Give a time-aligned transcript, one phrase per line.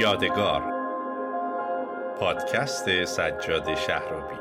[0.00, 0.62] یادگار.
[2.20, 4.34] پادکست سجاد شهرابی.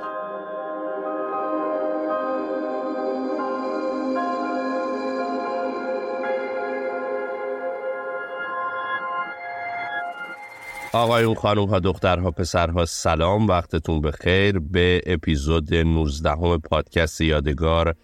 [10.93, 14.59] آقایون خانوم ها دخترها پسرها سلام وقتتون بخیر.
[14.59, 17.95] به اپیزود 19 پادکست یادگار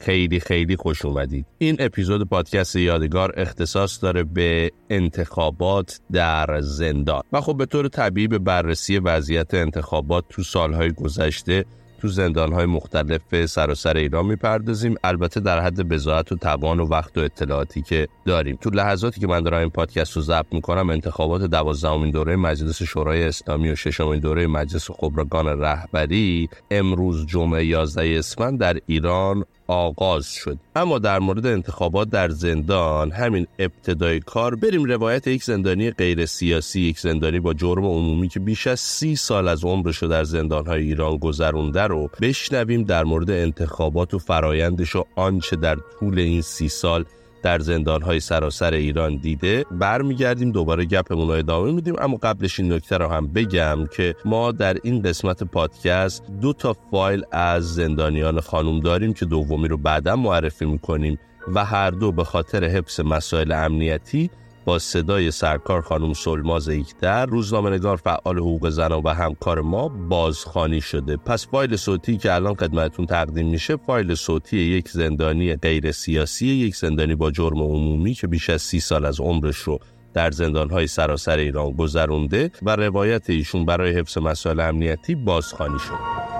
[0.00, 1.46] خیلی خیلی خوش اومدید.
[1.58, 7.22] این اپیزود پادکست یادگار اختصاص داره به انتخابات در زندان.
[7.32, 11.64] و خب به طور طبیعی به بررسی وضعیت انتخابات تو سالهای گذشته
[12.00, 14.94] تو زندانهای مختلف سراسر ایران می‌پردازیم.
[15.04, 18.56] البته در حد بزاعت و توان و وقت و اطلاعاتی که داریم.
[18.60, 23.24] تو لحظاتی که من دارم این پادکست رو ضبط می‌کنم انتخابات دوازدهمین دوره مجلس شورای
[23.24, 30.58] اسلامی و ششمین دوره مجلس خبرگان رهبری امروز جمعه 11 اسفند در ایران آغاز شد.
[30.76, 36.80] اما در مورد انتخابات در زندان همین ابتدای کار بریم روایت یک زندانی غیر سیاسی
[36.80, 40.82] یک زندانی با جرم عمومی که بیش از سی سال از عمرش رو در زندانهای
[40.82, 46.68] ایران گذرونده رو بشنویم در مورد انتخابات و فرایندش و آنچه در طول این سی
[46.68, 47.04] سال
[47.42, 51.94] در زندانهای سراسر ایران دیده برمیگردیم دوباره گپمون رو ادامه میدیم.
[51.98, 56.76] اما قبلش این نکته رو هم بگم که ما در این قسمت پادکست دو تا
[56.90, 61.18] فایل از زندانیان خانوم داریم که دومی رو بعدا معرفی می‌کنیم
[61.54, 64.30] و هر دو به خاطر حفظ مسائل امنیتی
[64.68, 70.80] با صدای سرکار خانم سلماز ایکتر روزنامه نگار فعال حقوق زنان و همکار ما بازخانی
[70.80, 71.16] شده.
[71.16, 76.76] پس فایل صوتی که الان خدمتتون تقدیم میشه فایل صوتی یک زندانی غیر سیاسی یک
[76.76, 79.78] زندانی با جرم عمومی که بیش از سی سال از عمرش رو
[80.14, 86.37] در زندانهای سراسر ایران گذرونده و روایت ایشون برای حفظ مسائل امنیتی بازخانی شده.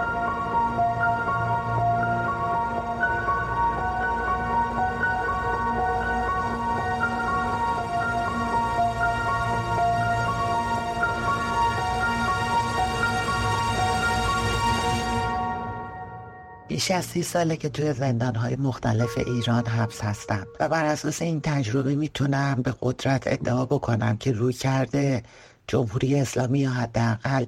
[16.88, 17.94] بیش از سی ساله که توی
[18.36, 24.16] های مختلف ایران حبس هستم و بر اساس این تجربه می‌تونم به قدرت ادعا بکنم
[24.16, 25.22] که روی کرده
[25.66, 27.44] جمهوری اسلامی یا حداقل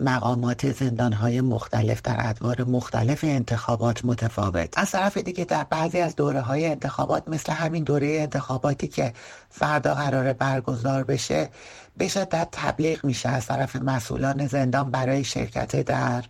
[0.00, 4.78] مقامات زندان های مختلف در ادوار مختلف انتخابات متفاوت.
[4.78, 9.12] از طرف دیگه در بعضی از دوره های انتخابات مثل همین دوره انتخاباتی که
[9.50, 11.48] فردا قرار برگزار بشه
[11.96, 16.24] به شدت تبلیغ میشه از طرف مسئولان زندان برای شرکت در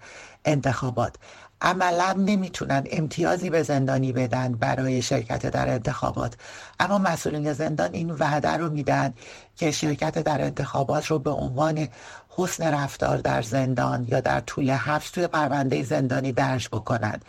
[0.44, 1.16] انتخابات.
[1.62, 6.34] عملا نمی‌تونن امتیازی به زندانی بدن برای شرکت در انتخابات.
[6.80, 9.14] اما مسئولین زندان این وعده رو میدن
[9.56, 11.88] که شرکت در انتخابات رو به عنوان
[12.28, 17.24] حسن رفتار در زندان یا در طول حبس توی پرونده زندانی درج بکنند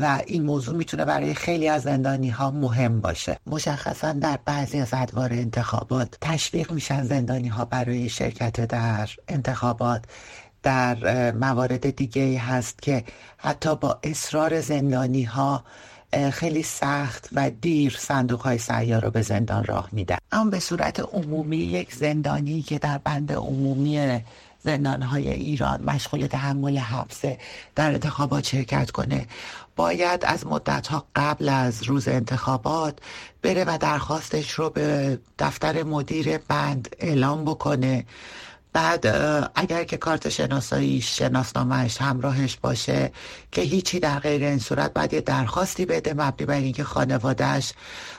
[0.00, 3.38] و این موضوع می‌تونه برای خیلی از زندانی ها مهم باشه.
[3.46, 10.04] مشخصا در بعضی از ادوار انتخابات تشویق میشن زندانی ها برای شرکت در انتخابات.
[10.64, 13.04] در موارد دیگه هست که
[13.36, 15.64] حتی با اصرار زندانی ها
[16.32, 20.16] خیلی سخت و دیر صندوق های سیار رو به زندان راه میدن.
[20.32, 24.20] اما به صورت عمومی یک زندانی که در بند عمومی
[24.64, 27.38] زندان های ایران مشغول تحمل حبسه
[27.74, 29.26] در انتخابات شرکت کنه
[29.76, 32.98] باید از مدت ها قبل از روز انتخابات
[33.42, 38.04] بره و درخواستش رو به دفتر مدیر بند اعلام بکنه.
[38.74, 39.06] بعد
[39.54, 43.12] اگر که کارت شناسایی شناسنامهش همراهش باشه
[43.52, 47.72] که هیچی در غیر این صورت بعد یه درخواستی بده مبنی بر اینکه خانوادهش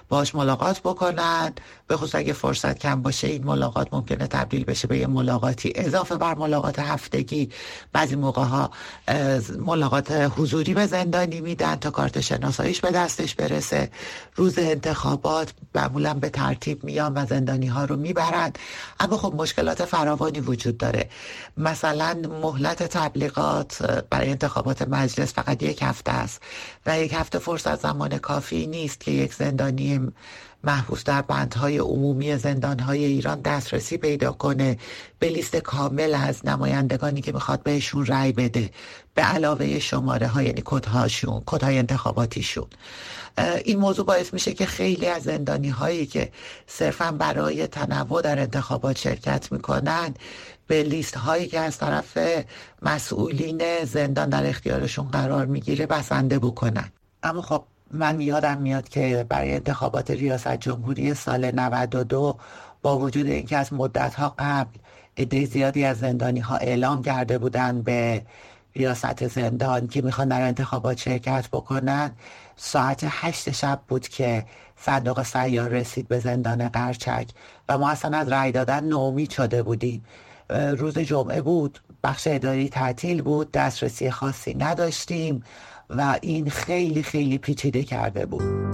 [0.09, 1.53] باش ملاقات بکنن.
[1.87, 5.73] به خصوص اگه فرصت کم باشه این ملاقات ممکنه تبدیل بشه به یه ملاقاتی.
[5.75, 7.49] اضافه بر ملاقات هفتگی
[7.93, 8.71] بعضی موقع ها
[9.59, 13.91] ملاقات حضوری به زندانی میدن تا کارت شناساییش به دستش برسه.
[14.35, 18.53] روز انتخابات معمولا به ترتیب میان و زندانی ها رو می‌برن.
[18.99, 21.09] اما خب مشکلات فراوانی وجود داره.
[21.57, 26.41] مثلا مهلت تبلیغات برای انتخابات مجلس فقط یک هفته است.
[26.85, 29.94] و یک هفته فرصت زمان کافی نیست که یک زندانی
[30.63, 34.77] محبوس در بندهای عمومی زندانهای ایران دسترسی پیدا کنه.
[35.19, 38.69] به لیست کامل از نمایندگانی که می‌خواد بهشون رأی بده.
[39.13, 42.67] به علاوه شماره های یعنی کدهاشون کدهای انتخاباتیشون.
[43.65, 46.31] این موضوع باعث میشه که خیلی از زندانی هایی که
[46.67, 50.13] صرفا برای تنوع در انتخابات شرکت می‌کنن
[50.67, 52.17] به لیست هایی که از طرف
[52.81, 56.91] مسئولین زندان در اختیارشون قرار می‌گیره بسنده بکنن.
[57.23, 57.63] اما خب
[57.95, 62.37] من یادم میاد که برای انتخابات ریاست جمهوری سال 92
[62.81, 64.79] با وجود اینکه از مدت ها قبل
[65.17, 68.25] عده زیادی از زندانی ها اعلام کرده بودن به
[68.75, 72.11] ریاست زندان که می‌خوان در انتخابات شرکت بکنن
[72.55, 74.45] ساعت هشت شب بود که
[74.77, 77.27] صندوق سیار رسید به زندان قرچک
[77.69, 80.05] و ما اصلا از رأی دادن نومید شده بودیم.
[80.49, 85.43] روز جمعه بود بخش اداری تعطیل بود دسترسی خاصی نداشتیم.
[85.89, 88.65] و این خیلی خیلی پیچیده کرده بود.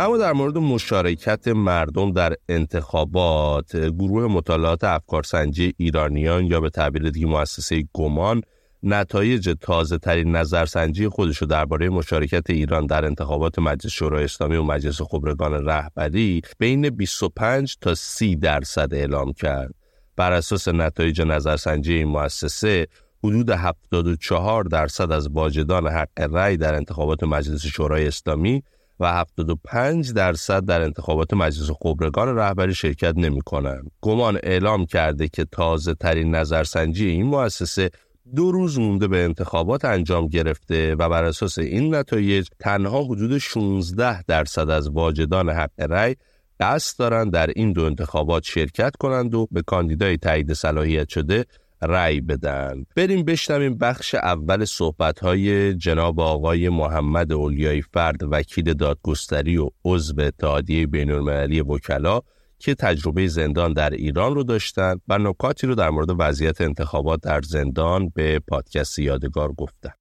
[0.00, 7.26] اما در مورد مشارکت مردم در انتخابات گروه مطالعات افکارسنجی ایرانیان یا به تعبیر دیگه
[7.26, 8.42] مؤسسه گمان
[8.86, 14.62] نتایج تازه ترین نظرسنجی خودش رو درباره مشارکت ایران در انتخابات مجلس شورای اسلامی و
[14.62, 19.74] مجلس خبرگان رهبری بین 25 تا 30 درصد اعلام کرد.
[20.16, 22.86] بر اساس نتایج نظرسنجی این مؤسسه
[23.24, 28.62] حدود 74 درصد از واجدان حق رأی در انتخابات مجلس شورای اسلامی
[29.00, 33.90] و 75 درصد در انتخابات مجلس خبرگان رهبری شرکت نمی کنند.
[34.00, 37.90] گمان اعلام کرده که تازه ترین نظرسنجی این مؤسسه
[38.36, 44.22] دو روز مونده به انتخابات انجام گرفته و بر اساس این نتایج تنها حدود 16
[44.22, 46.16] درصد از واجدان حق رأی
[46.60, 51.44] قصد دارند در این دو انتخابات شرکت کنند و به کاندیدای تایید صلاحیت شده
[51.82, 52.84] رأی بدن.
[52.96, 60.20] بریم بشنویم بخش اول صحبت های جناب آقای محمد اولیای فرد وکیل دادگستری و عضو
[60.20, 62.20] اتحادیه بین المللی وکلا.
[62.64, 67.42] که تجربه زندان در ایران رو داشتن و نکاتی رو در مورد وضعیت انتخابات در
[67.42, 69.92] زندان به پادکست یادگار گفتن.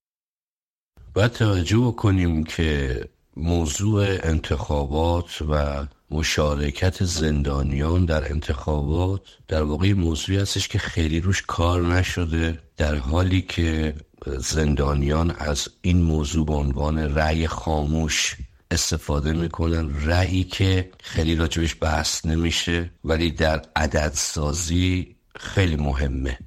[1.14, 3.02] باید توجه بکنیم که
[3.38, 11.82] موضوع انتخابات و مشارکت زندانیان در انتخابات در واقع موضوعی هستش که خیلی روش کار
[11.82, 13.94] نشده در حالی که
[14.26, 18.36] زندانیان از این موضوع به عنوان رأی خاموش
[18.74, 20.06] استفاده می‌کنن.
[20.06, 26.38] رأیی که خیلی راجبش بحث نمیشه ولی در عدد سازی خیلی مهمه.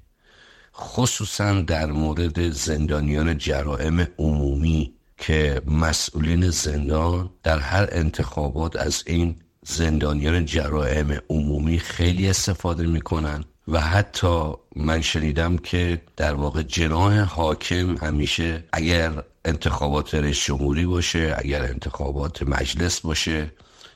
[0.74, 9.36] خصوصا در مورد زندانیان جرائم عمومی که مسئولین زندان در هر انتخابات از این
[9.66, 13.44] زندانیان جرائم عمومی خیلی استفاده می‌کنن.
[13.68, 21.34] و حتی من شنیدم که در واقع جناح حاکم همیشه اگر انتخابات رئیس جمهوری باشه
[21.38, 23.50] اگر انتخابات مجلس باشه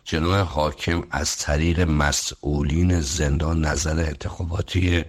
[0.04, 5.04] جناح حاکم از طریق مسئولین زندان نظر انتخاباتی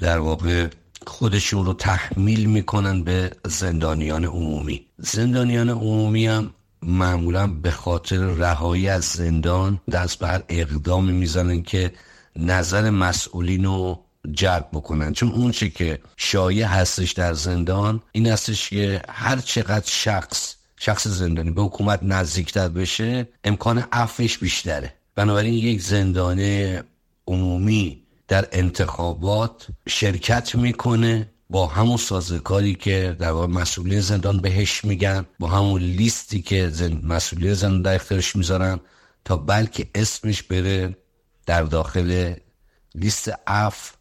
[0.00, 0.66] در واقع
[1.06, 4.86] خودشون رو تحمیل می‌کنن به زندانیان عمومی.
[4.98, 6.50] زندانیان عمومی هم
[6.82, 11.92] معمولا به خاطر رهایی از زندان دست بر اقدامی می‌زنن که
[12.38, 15.12] نظر مسئولین رو جلب بکنن.
[15.12, 21.08] چون اون چی که شایع هستش در زندان این هستش که هر چقدر شخص شخص
[21.08, 24.94] زندانی به حکومت نزدیکتر بشه امکان عفش بیشتره.
[25.14, 26.82] بنابراین یک زندانه
[27.26, 35.26] عمومی در انتخابات شرکت می‌کنه با همون سازکاری که در واقع مسئولین زندان بهش میگن
[35.38, 37.00] با همون لیستی که زن...
[37.02, 38.80] مسئولین زندان در اختیارش می‌ذارن
[39.24, 40.96] تا بلکه اسمش بره
[41.46, 42.34] در داخل
[42.94, 43.92] لیست اف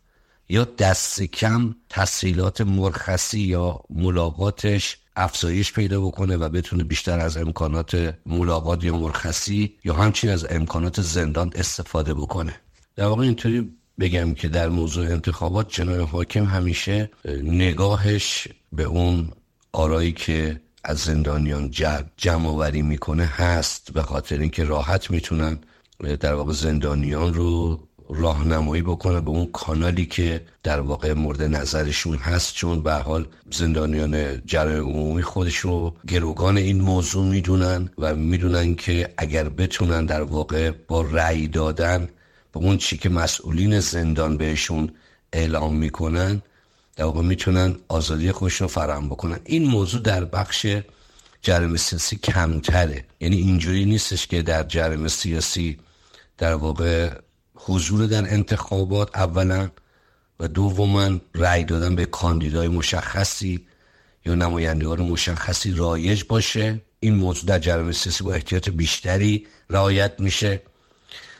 [0.49, 8.15] یا دست کم تسهیلات مرخصی یا ملاقاتش افزایش پیدا بکنه و بتونه بیشتر از امکانات
[8.25, 12.55] ملاقات یا مرخصی یا همچین از امکانات زندان استفاده بکنه.
[12.95, 17.09] در واقع اینطوری بگم که در موضوع انتخابات جنای حاکم همیشه
[17.43, 19.31] نگاهش به اون
[19.73, 21.71] آرایی که از زندانیان
[22.17, 25.59] جمع وری می‌کنه هست به خاطر اینکه راحت می‌تونن
[26.19, 32.53] در واقع زندانیان رو راهنمایی بکنه به اون کانالی که در واقع مورد نظرشون هست
[32.53, 39.13] چون به حال زندانیان جرای عمومی خودش رو گروگان این موضوع می‌دونن و می‌دونن که
[39.17, 42.09] اگر بتونن در واقع با رأی دادن
[42.51, 44.91] به اون چی که مسئولین زندان بهشون
[45.33, 46.41] اعلام می‌کنن
[46.95, 49.39] در واقع می‌تونن آزادی خودشون رو فراهم بکنن.
[49.43, 50.67] این موضوع در بخش
[51.45, 53.05] جرم سیاسی کمتره.
[53.19, 55.77] یعنی اینجوری نیستش که در جرم سیاسی
[56.37, 57.11] در واقع
[57.55, 59.69] حضور در انتخابات اولا
[60.39, 63.67] و دوما رأی دادن به کاندیدای مشخصی
[64.25, 66.81] یا نمایندگان مشخصی رایج باشه.
[66.99, 70.61] این موضوع در جرم سیاسی با احتیاط بیشتری رعایت میشه.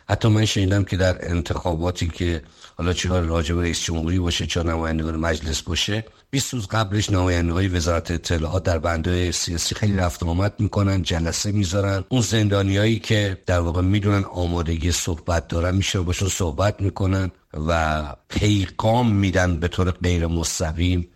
[0.10, 2.42] حتی من شنیدم که در انتخاباتی که
[2.78, 7.76] حالا چه راجع به رئیس جمهوری باشه چه نمایندگان مجلس باشه 20 روز قبلش نمایندگان
[7.76, 12.04] وزارت اطلاعات در بنده سیاسی خیلی رفت آمد می‌کنن جلسه می‌ذارن.
[12.10, 17.32] اون زندانیایی که در واقع می‌دونن آمادگی صحبت دارن میشه باشون صحبت می‌کنن
[17.68, 21.08] و پیغام میدن به طور غیر مستقیم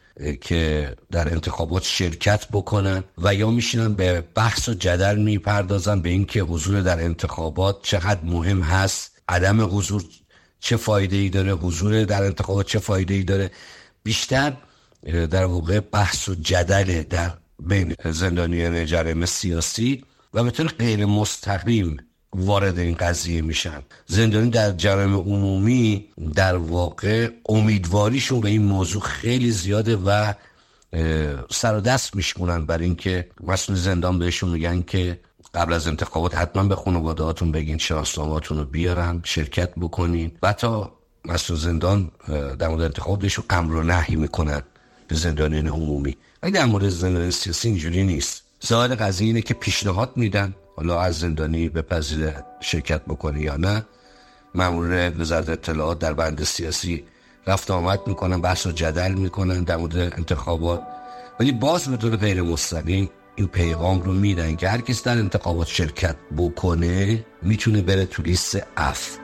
[0.41, 6.41] که در انتخابات شرکت بکنن و یا میشینن به بحث و جدل می‌پردازن به اینکه
[6.41, 10.03] حضور در انتخابات چقدر مهم هست عدم حضور
[10.59, 13.51] چه فایده ای داره حضور در انتخابات چه فایده ای داره.
[14.03, 14.53] بیشتر
[15.31, 21.97] در واقع بحث و جدل در بین زندانیان جرم سیاسی و به طور غیر مستقیم
[22.33, 23.81] وارد این قضیه میشن.
[24.05, 26.05] زندانی در جرم عمومی
[26.35, 30.33] در واقع امیدواریشون به این موضوع خیلی زیاده و
[31.51, 35.19] سر و دست میشکنن برای اینکه مسئول زندان بهشون میگن که
[35.53, 40.31] قبل از انتخابات حتما به خانوادهاتون بگین شناسنامهاتون رو بیارن شرکت بکنین.
[40.43, 40.91] و تا
[41.25, 42.11] مسئول زندان
[42.59, 44.61] در مورد انتخاب بهشون امر و نهی می‌کنن
[45.07, 46.17] به زندانیان عمومی.
[46.43, 48.43] ولی در مورد زندان سیاسی اینجوری نیست.
[48.65, 50.55] ظاهر قضیه اینه که پیشنهاد میدن.
[50.79, 53.85] حالا از زندانی به پذیر شرکت بکنه یا نه
[54.55, 57.03] مامور وزارت اطلاعات در بند سیاسی
[57.47, 60.81] رفت آمد می‌کنن بحث و جدل می‌کنن در مورد انتخابات.
[61.39, 65.67] ولی باز به طور غیر مستقیم این پیغام رو میدن که هر کس در انتخابات
[65.67, 69.17] شرکت بکنه می‌تونه بره تو لیست اف.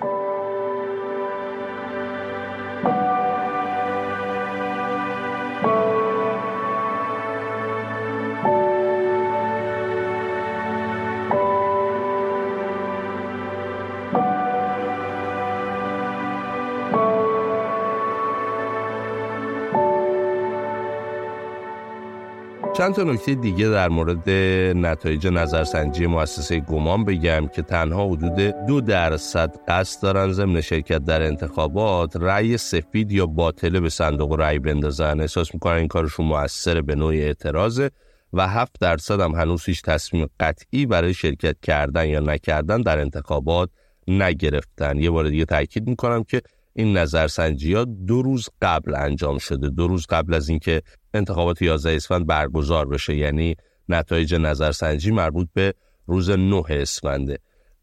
[22.78, 24.30] چند تا نکته دیگه در مورد
[24.78, 28.36] نتایج نظرسنجی مؤسسه گمان بگم که تنها حدود
[28.68, 34.60] دو درصد قصد دارن ضمن شرکت در انتخابات رأی سفید یا باطله به صندوق رأی
[34.60, 35.20] بندازن.
[35.20, 37.92] احساس می‌کنن این کارشون موثر به نوع اعتراضه
[38.34, 43.70] و هفت درصد هم هنوز هیچ تصمیم قطعی برای شرکت کردن یا نکردن در انتخابات
[44.08, 44.98] نگرفتن.
[44.98, 46.42] یه بار دیگه تاکید می‌کنم که
[46.76, 49.70] این نظرسنجی ها دو روز قبل انجام شده.
[49.70, 50.82] دو روز قبل از اینکه
[51.14, 53.16] انتخابات 11 اسفند برگزار بشه.
[53.16, 53.56] یعنی
[53.90, 55.74] نتایج نظرسنجی مربوط به
[56.08, 57.40] روز 9 اسفنده.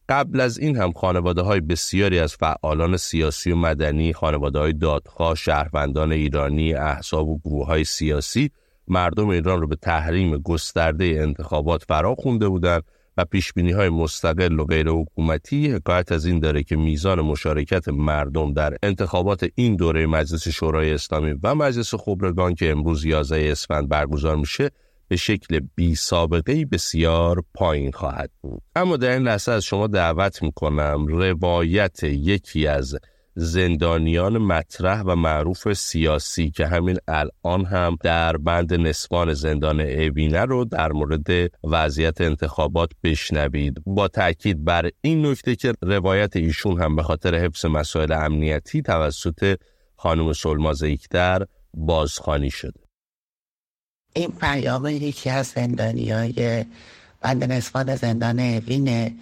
[0.08, 5.34] قبل از این هم خانواده های بسیاری از فعالان سیاسی و مدنی خانواده های دادخواه
[5.34, 8.50] شهروندان ایرانی احزاب و گروه های سیاسی
[8.88, 12.82] مردم ایران رو به تحریم گسترده انتخابات فرا خونده بودند.
[13.16, 18.52] و پیش های مستقل و غیر حکومتی حکایت از این داره که میزان مشارکت مردم
[18.52, 24.36] در انتخابات این دوره مجلس شورای اسلامی و مجلس خبرگان که امروز 11 اسفند برگزار
[24.36, 24.70] میشه
[25.08, 28.62] به شکل بی سابقه بسیار پایین خواهد بود.
[28.76, 32.98] اما در این لحظه از شما دعوت می‌کنم روایت یکی از
[33.34, 40.64] زندانیان مطرح و معروف سیاسی که همین الان هم در بند نسبان زندان اوینه رو
[40.64, 41.26] در مورد
[41.64, 43.82] وضعیت انتخابات بشنوید.
[43.86, 49.56] با تاکید بر این نکته که روایت ایشون هم به خاطر حفظ مسائل امنیتی توسط
[49.96, 52.80] خانم سلماز در بازخانی شده.
[54.14, 56.64] این پیام یکی از زندانی های
[57.20, 59.14] بند نسبان زندان اوینه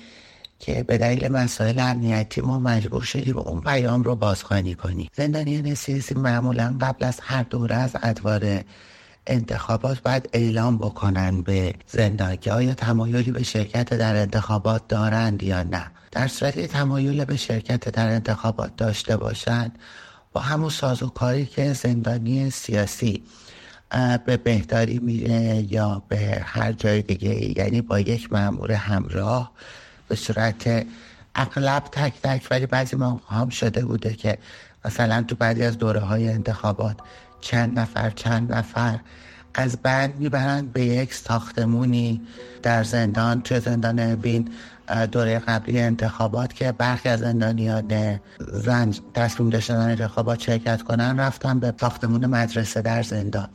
[0.61, 5.11] که به دلیل مسائل امنیتی ما مجبور شدیم اون پیام رو بازخوانی کنیم.
[5.17, 8.61] زندانیان سیاسی معمولا قبل از هر دوره از ادوار
[9.27, 15.63] انتخابات باید اعلام بکنن به زندان که آیا تمایلی به شرکت در انتخابات دارند یا
[15.63, 15.91] نه.
[16.13, 19.79] در صورتی تمایل به شرکت در انتخابات داشته باشند
[20.33, 23.23] با همون سازوکاری که زندانی سیاسی
[24.27, 29.53] به بهداری میره یا به هر جای دیگه یعنی با یک مأمور همراه
[30.11, 30.87] به صورت
[31.35, 34.39] اغلب تک تک ولی بعضی ما هم شده بوده که
[34.85, 36.97] مثلا تو بعضی از دوره های انتخابات
[37.41, 38.99] چند نفر چند نفر
[39.55, 42.21] از بند می‌برند به یک ساختمونی
[42.63, 44.49] در زندان توی زندان بین
[45.13, 48.21] دوره قبلی انتخابات که برخی از زندانیان
[48.53, 53.49] زن تصمیم داشتن انتخابات شرکت کنن رفتن به ساختمون مدرسه در زندان.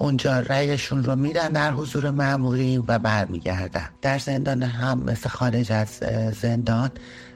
[0.00, 3.88] اونجا رأیشون رو میدن در حضور معمولی و برمیگردن.
[4.02, 5.88] در زندان هم مثل خارج از
[6.40, 6.90] زندان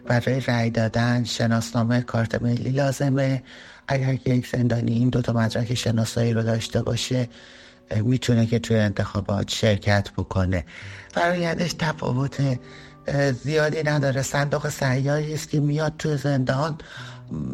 [0.06, 3.42] برای رأی دادن شناسنامه کارت ملی لازمه.
[3.88, 7.28] اگر که یک زندانی این دوتا مدرک شناسایی رو داشته باشه
[8.04, 10.64] می‌تونه که توی انتخابات شرکت بکنه.
[11.12, 12.58] فرایندش تفاوت
[13.44, 14.22] زیادی نداره.
[14.22, 16.78] صندوق سیاری است که میاد توی زندان.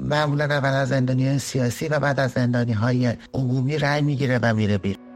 [0.04, 4.78] معمولا اول از زندانی سیاسی و بعد از زندانی های عمومی رأی می‌گیره و میره
[4.78, 5.09] بیرون.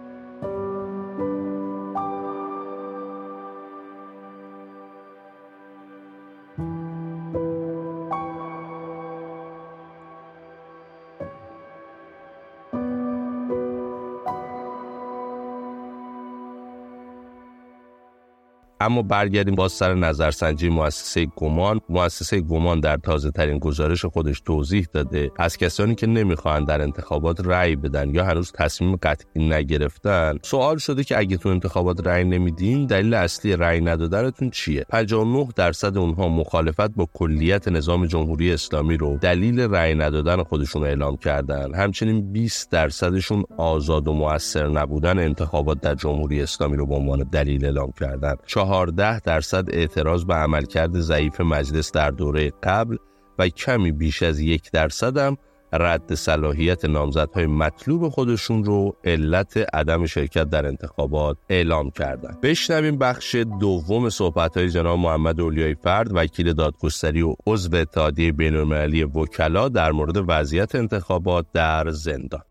[18.85, 21.81] اما برگردیم باز سر نظرسنجی مؤسسه گمان.
[21.89, 25.31] مؤسسه گمان در تازه ترین گزارش خودش توضیح داده.
[25.39, 31.05] از کسانی که نمی‌خواهند در انتخابات رأی بدن یا هنوز تصمیم قطعی نگرفتن سوال شده
[31.05, 36.91] که اگه تو انتخابات رأی نمیدین دلیل اصلی رأی ندادنتون چیه؟ 59 درصد اونها مخالفت
[36.91, 41.75] با کلیت نظام جمهوری اسلامی رو دلیل رأی ندادن خودشون اعلام کردن.
[41.75, 47.65] همچنین 20 درصدشون آزاد و موثر نبودن انتخابات در جمهوری اسلامی رو به عنوان دلیل
[47.65, 48.35] اعلام کردن.
[48.75, 52.97] 14 درصد اعتراض به عملکرد ضعیف مجلس در دوره قبل
[53.39, 55.37] و کمی بیش از یک درصد هم
[55.73, 62.41] رد صلاحیت نامزدهای مطلوب خودشون رو علت عدم شرکت در انتخابات اعلام کردند.
[62.41, 69.05] بشنویم بخش دوم صحبت های جناب محمد اولیای فرد وکیل دادگستری و عضو اتحادیه بینالمللی
[69.05, 72.43] وکلا در مورد وضعیت انتخابات در زندان.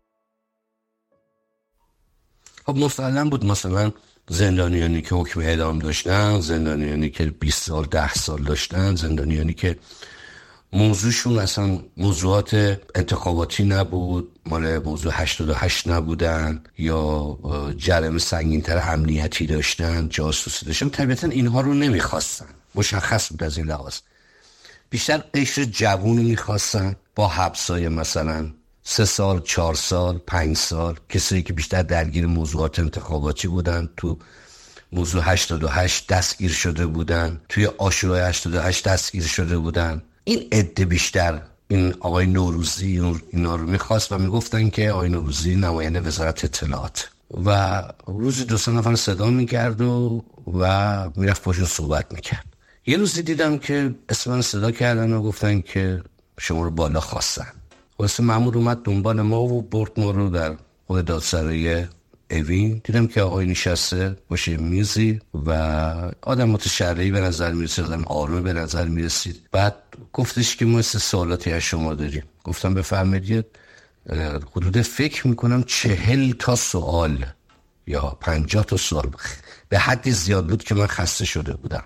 [2.66, 3.92] خب مسلم بود مثلا
[4.28, 9.76] زندانیانی که حکم اعدام داشتن زندانیانی که 20 سال 10 سال داشتن زندانیانی که
[10.72, 17.38] موضوعشون اصلا موضوعات انتخاباتی نبود مال موضوع 88 نبودن یا
[17.76, 20.88] جرم سنگینتر امنیتی داشتن جاسوسی داشتن.
[20.88, 22.46] طبیعتا اینها رو نمی‌خواستن.
[22.74, 23.94] مشخص بود از این لحاظ.
[24.90, 26.96] بیشتر قشر جوون می‌خواستن.
[27.14, 28.50] با حبسای مثلا
[28.84, 33.88] سه سال چهار سال پنج سال کسایی که بیشتر درگیر موضوعات انتخاباتی بودن.
[33.96, 34.18] تو
[34.92, 37.40] موضوع 88 دستگیر شده بودن.
[37.48, 40.02] توی آشورای 88 دستگیر شده بودن.
[40.24, 46.00] این عده بیشتر این آقای نوروزی اینا رو می‌خواست و می‌گفتن که آقای نوروزی نماینده
[46.00, 47.08] وزارت اطلاعات.
[47.44, 50.24] و روزی دو سه نفر صدا می‌کرد و
[50.60, 52.44] و می‌رفت پاشون صحبت می‌کرد.
[52.86, 56.02] یه روزی دیدم که اسم صدا کردن و گفتن که
[56.38, 57.52] شما رو بالا خواستن.
[57.98, 61.86] واسه مامور اومد دنبال ما و برد ما رو در خود دادسرای
[62.30, 62.80] اوین.
[62.84, 65.50] دیدم که آقای نشسته باشه میزی و
[66.22, 69.48] آدم متشرعی به نظر می‌رسید آدم آرومه به نظر می‌رسید.
[69.52, 69.74] بعد
[70.12, 72.22] گفتش که ما سه سوالاتی از شما داریم.
[72.44, 73.46] گفتم بفرمایید
[74.56, 77.26] حدود فکر می‌کنم چهل تا سوال
[77.86, 79.10] یا پنجاه تا سوال.
[79.68, 81.84] به حدی زیاد بود که من خسته شده بودم.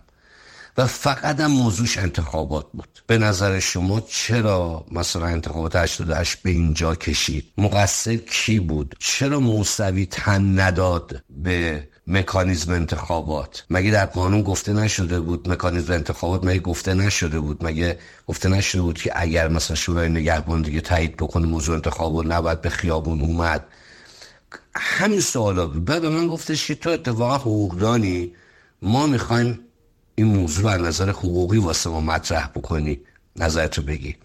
[0.79, 3.03] و فقط هم موضوعش انتخابات بود.
[3.07, 10.07] به نظر شما چرا مثلا انتخابات 88 به اینجا کشید؟ مقصر کی بود؟ چرا موسوی
[10.07, 16.95] تن نداد به مکانیزم انتخابات؟ مگه در قانون گفته نشده بود مکانیزم انتخابات؟ مگه گفته
[16.95, 21.75] نشده بود؟ مگه گفته نشده بود که اگر مثلا شورای نگهبان دیگه تایید بکنه موضوع
[21.75, 23.65] انتخابات نباید به خیابون اومد؟
[24.75, 25.85] همین سوالا بود.
[25.85, 28.33] بعد من گفتش که تو اتفاقا حقوقدانی
[28.83, 29.68] ما می‌خوایم
[30.19, 33.01] این موضوع از نظر حقوقی واسه ما مطرح بکنی
[33.37, 34.17] نظرتو بگی.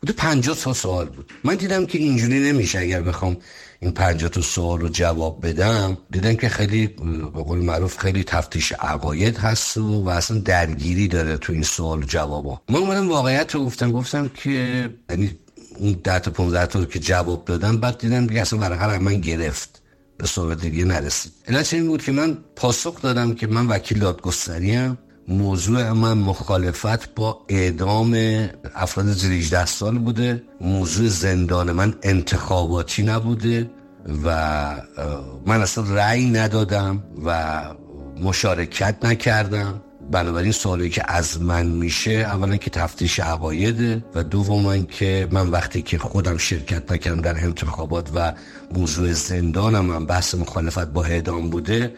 [0.00, 1.32] بوده پنجاه تا سوال بود.
[1.44, 3.36] من دیدم که اینجوری نمیشه اگر بخوام
[3.80, 5.98] این پنجاه تا سوال رو جواب بدم.
[6.10, 6.86] دیدم که خیلی
[7.34, 11.98] به قول معروف خیلی تفتیش عقاید هست و, و اصلا درگیری داره تو این سوال
[11.98, 12.60] و جوابا.
[12.68, 15.38] من اومدم واقعیت رو گفتم گفتم که یعنی
[15.78, 19.82] اون ده تا 15 تا که جواب دادم بعد دیدم دیگه اصلا ورقه من گرفت.
[20.16, 21.32] به صحبت دیگه نرسید.
[21.72, 24.98] این بود که من پاسخ دادم که من وکیل دادگستریم.
[25.28, 28.14] موضوع من مخالفت با اعدام
[28.74, 30.42] افراد زیر 18 سال بوده.
[30.60, 33.70] موضوع زندان من انتخاباتی نبوده
[34.24, 34.30] و
[35.46, 37.62] من اصلا رأی ندادم و
[38.20, 39.82] مشارکت نکردم.
[40.10, 45.82] بنابراین سوالی که از من میشه اولا که تفتیش عقایده و دوما که من وقتی
[45.82, 48.32] که خودم شرکت نکردم در انتخابات و
[48.74, 51.94] موضوع زندانم من بحث مخالفت با اعدام بوده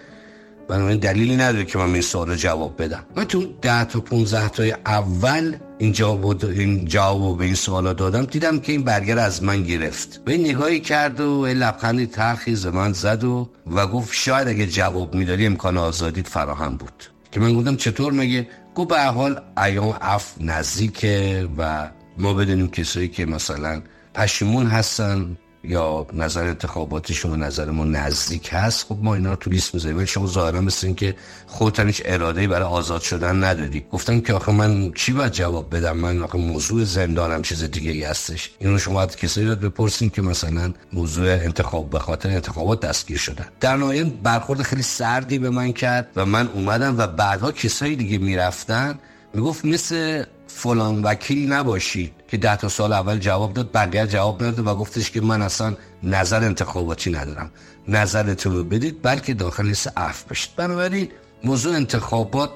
[0.69, 3.05] بنابراین دلیلی نداره که من این سوال جواب بدم.
[3.17, 8.25] من تو ده تا 15 تای اول این جواب این جواب به این سوالا دادم
[8.25, 10.25] دیدم که این برگر از من گرفت.
[10.25, 15.47] به نگاهی کرد و لبخندی ترخی من زد و و گفت شاید اگه جواب میداری
[15.47, 17.05] امکان آزادیت فراهم بود.
[17.33, 23.09] که من گفتم چطور مگه؟ گفت به حال ایام اف نزدیکه و ما بدونیم کسایی
[23.09, 23.83] که مثلا
[24.15, 29.75] پشیمون هستن یا نظر انتخاباتشون و ما نزدیک هست خب ما اینا رو تو لیست
[29.75, 29.97] می‌ذاریم.
[29.97, 31.15] ولی شما ظاهرا مثل این که
[31.47, 33.85] خودتان هیچ اراده برای آزاد شدن نداری.
[33.93, 38.05] گفتم که آخه من چی باید جواب بدم؟ من آخه موضوع زندانم چیز دیگه ای
[38.05, 38.51] هستش.
[38.59, 43.47] اینو شما باید کسایی رو بپرسین که مثلا موضوع انتخاب به خاطر انتخابات دستگیر شدن.
[43.61, 48.19] در نهایت برخورد خیلی سردی به من کرد و من اومدم و بعدها کسایی دیگه
[48.19, 48.99] می‌رفتن
[49.35, 52.13] می‌گفت مثل فلان وکیل نباشید.
[52.31, 55.77] که ده تا سال اول جواب داد بقیه جواب نداد و گفتش که من اصلا
[56.03, 57.51] نظر انتخاباتی ندارم.
[57.89, 60.51] نظرتون رو بدید بلکه داخل لیست اف بشید.
[60.57, 61.09] بنابراین
[61.45, 62.51] موضوع انتخابات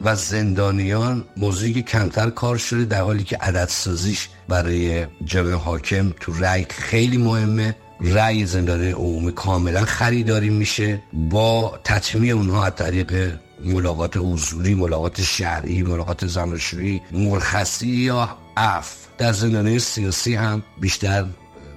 [0.00, 6.12] و زندانیان موضوعی که کمتر کار شده در حالی که عدد سازیش برای جمع حاکم
[6.20, 7.76] تو رأی خیلی مهمه.
[8.00, 11.02] رأی زندانی عمومی کاملا خریداری میشه.
[11.12, 13.32] با تطمیع اونها از طریق
[13.64, 21.26] ملاقات حضوری ملاقات شرعی ملاقات زناشویی مرخصی یا اف در زندانه سیاسی هم بیشتر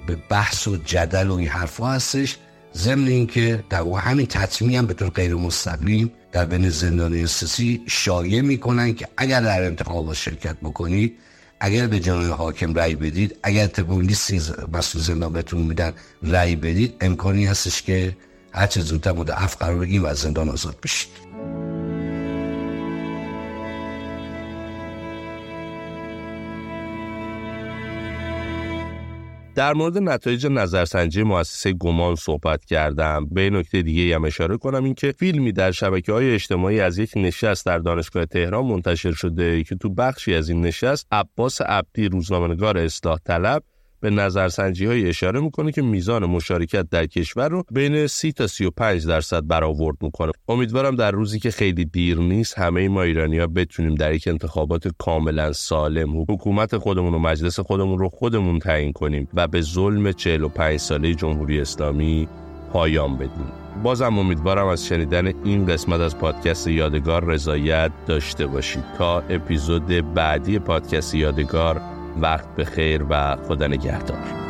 [0.08, 2.38] به بحث و جدل و این حرفا هستش.
[2.76, 8.42] ضمن اینکه در همین تطمیع هم به طور غیر مستقیم در بین زندانی سیاسی شایع
[8.42, 11.18] می‌کنن که اگر در انتخابات شرکت بکنید
[11.60, 14.34] اگر به جناب حاکم رأی بدید اگر طبق لیست
[14.74, 18.18] مسئول زندان بهتون میدن رأی بدید امکانی هستش که
[18.52, 21.23] هر چه زودتر مدعف قرار بگیم و از زندان آزاد بشید.
[29.56, 33.26] در مورد نتایج نظرسنجی مؤسسه گمان صحبت کردم.
[33.32, 37.66] به نکته دیگه هم اشاره کنم اینکه فیلمی در شبکه های اجتماعی از یک نشست
[37.66, 43.20] در دانشگاه تهران منتشر شده که تو بخشی از این نشست عباس عبدی روزنامه‌نگار اصلاح
[43.26, 43.64] طلب
[44.04, 49.08] به نظرسنجی های اشاره می‌کنه که میزان مشارکت در کشور رو بین 30 تا 35
[49.08, 50.32] درصد برآورد می‌کنه.
[50.48, 54.88] امیدوارم در روزی که خیلی دیر نیست همه ما ایرانی ها بتونیم در یک انتخابات
[54.98, 60.80] کاملا سالم حکومت خودمون و مجلس خودمون رو خودمون تعیین کنیم و به ظلم 45
[60.80, 62.28] ساله جمهوری اسلامی
[62.74, 63.52] پایان بدیم.
[63.84, 68.84] بازم امیدوارم از شنیدن این قسمت از پادکست یادگار رضایت داشته باشید.
[68.98, 74.43] تا اپیزود بعدی پادکست یادگار وقت به خیر و خدا نگهدار.